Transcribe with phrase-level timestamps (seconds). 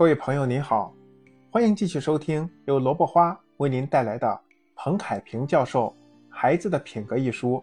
[0.00, 0.94] 各位朋友您好，
[1.50, 4.40] 欢迎继续收听由萝卜花为您带来的
[4.74, 5.88] 彭凯平教授
[6.34, 7.62] 《孩子的品格》一书。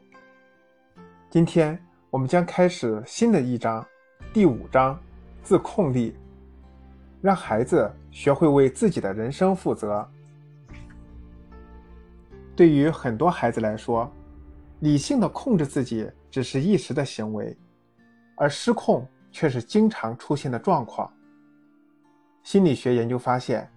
[1.31, 1.75] 今天
[2.11, 3.83] 我们将开始新的一章，
[4.31, 5.01] 第五章
[5.41, 6.15] “自控力”，
[7.23, 10.07] 让孩子学会为自己的人生负责。
[12.55, 14.07] 对于很多孩子来说，
[14.81, 17.57] 理性的控制自己只是一时的行为，
[18.35, 21.11] 而失控却是经常出现的状况。
[22.47, 23.69] 心理学研究发现，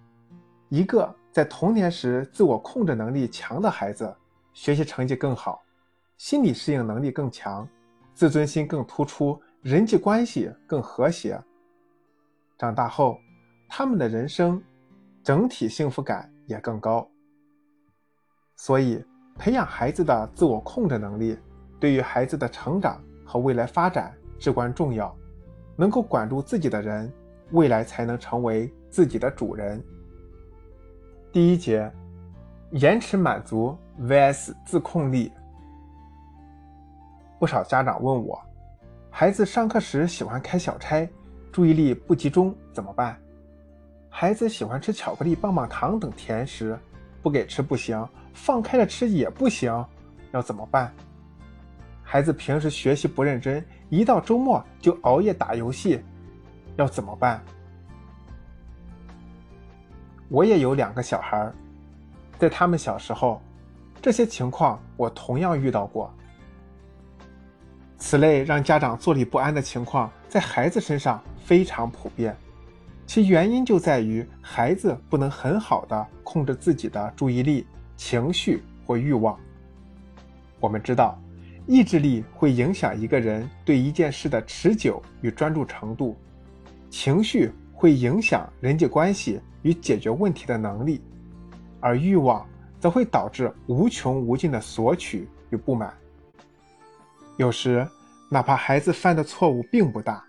[0.69, 4.15] 一个在童年时自我控制能力强的孩子，
[4.53, 5.61] 学习成绩更好，
[6.15, 7.67] 心理适应能力更强，
[8.13, 11.37] 自尊心更突出，人际关系更和谐。
[12.57, 13.19] 长大后，
[13.67, 14.63] 他们的人生
[15.21, 17.05] 整体幸福感也更高。
[18.55, 19.03] 所以，
[19.37, 21.37] 培养孩子的自我控制能力，
[21.77, 25.13] 对于孩子的成长和未来发展至关重要。
[25.75, 27.11] 能够管住自己的人。
[27.51, 29.81] 未来才能成为自己的主人。
[31.31, 31.91] 第一节，
[32.71, 35.31] 延迟满足 vs 自控力。
[37.39, 38.39] 不少家长问我，
[39.09, 41.09] 孩子上课时喜欢开小差，
[41.51, 43.17] 注意力不集中怎么办？
[44.09, 46.77] 孩子喜欢吃巧克力、棒棒糖等甜食，
[47.23, 49.73] 不给吃不行，放开了吃也不行，
[50.31, 50.93] 要怎么办？
[52.03, 56.01] 孩子平时学习不认真，一到周末就熬夜打游戏。
[56.81, 57.39] 要怎么办？
[60.29, 61.51] 我也有两个小孩，
[62.39, 63.39] 在他们小时候，
[64.01, 66.11] 这些情况我同样遇到过。
[67.99, 72.35] 此类让家长坐立不安的情况，在孩子身上非常普遍，
[73.05, 79.39] 其原因就在于孩子不能很好的控制自己的注意力、情绪或欲望。
[80.59, 81.21] 我们知道，
[81.67, 86.17] 意志力会影响一个人对一件事的持久与专注程度。
[86.91, 91.01] 情绪会影响人际关系与解决问题的能力，
[91.79, 92.45] 而欲望
[92.79, 95.91] 则会导致无穷无尽的索取与不满。
[97.37, 97.87] 有时，
[98.29, 100.21] 哪怕孩子犯的错误并不大，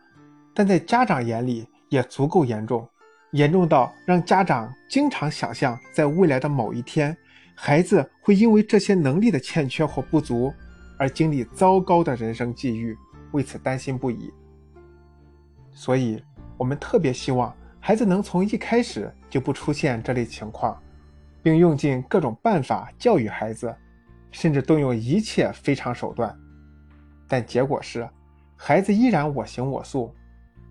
[0.54, 2.88] 但在家长眼里也足够严重，
[3.32, 7.14] 严重到让家长经常想象在未来的某一天，
[7.56, 10.54] 孩子会因为这些能力的欠缺或不足
[10.96, 12.96] 而经历糟糕的人生际遇，
[13.32, 14.32] 为此担心不已。
[15.72, 16.22] 所以。
[16.56, 20.80] 我们特别希望孩子能从一开始就不出现这类情况，
[21.42, 23.74] 并用尽各种办法教育孩子，
[24.30, 26.36] 甚至动用一切非常手段。
[27.26, 28.08] 但结果是，
[28.56, 30.14] 孩子依然我行我素，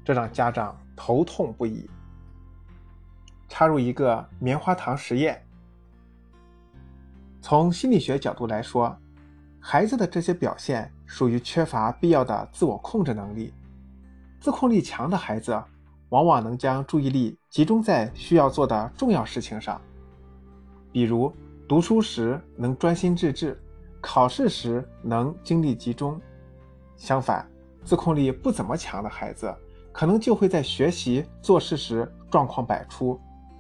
[0.06, 1.90] 这让家长头痛不已。
[3.50, 5.44] 插入一个棉花糖实验。
[7.42, 8.96] 从心理学角度来说，
[9.60, 13.54] 孩子的这些表现属于缺乏必要的自我控制能力。
[14.42, 15.64] 自控力强的孩子。
[16.10, 19.80] 往往能将注意力集中在需要做的重要事情上，
[20.92, 21.34] 比如
[21.70, 23.58] 读书时能专心致志，
[24.02, 26.20] 考试时能精力集中。
[26.98, 27.50] 相反，
[27.86, 29.56] 自控力不怎么强的孩子，
[29.94, 33.18] 可能就会在学习、做事时状况百出，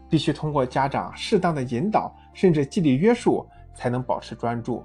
[0.09, 4.83] 必须通过家长适当的引导，甚至纪律约束，才能保持专注。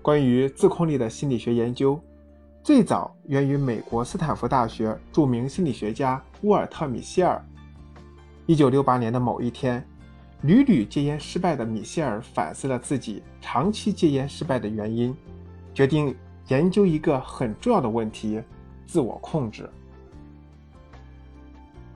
[0.00, 2.00] 关于自控力的心理学研究。
[2.62, 7.42] 最早源于美国斯坦福大学著名心理学家沃尔特·米歇尔。
[8.46, 9.82] 1968年的某一天，
[10.42, 15.16] 屡屡戒烟失败的米歇尔反思了自己长期戒烟失败的原因，
[15.72, 16.14] 决定
[16.48, 18.42] 研究一个很重要的问题——
[18.86, 19.68] 自我控制。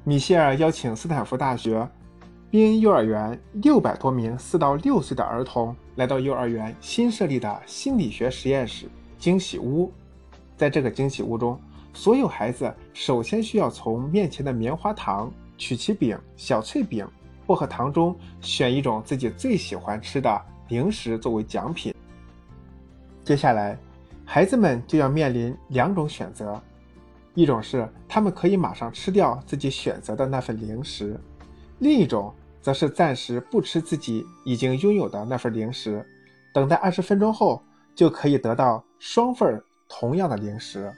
[0.04, 1.86] 米歇尔邀请斯坦福大学
[2.50, 9.92] 宾恩幼儿园600多名4到6岁的儿童来到幼儿园新设立的心理学实验室——惊喜屋。
[10.62, 11.60] 在这个惊喜屋中，
[11.92, 15.28] 所有孩子首先需要从面前的棉花糖、
[15.58, 17.04] 曲奇饼、小脆饼、
[17.44, 21.92] 薄荷糖中选一种自己最喜欢吃的零食作为奖品。
[23.24, 23.76] 接下来，
[24.24, 26.62] 孩子们就要面临两种选择：
[27.34, 31.16] 一种是他们可以马上吃掉自己选择的那份零食；
[31.80, 36.06] 另一种则是暂时不吃自己已经拥有的那份零食，
[36.54, 37.60] 等待二十分钟后
[37.97, 39.65] 就可以得到双份儿。
[39.92, 40.91] 同样的零食，